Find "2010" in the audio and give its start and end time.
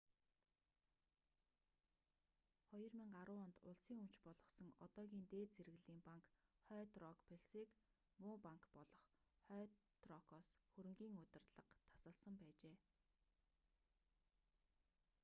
2.75-3.41